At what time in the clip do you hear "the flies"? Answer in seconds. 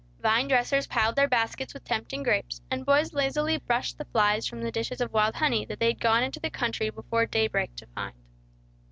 3.99-4.47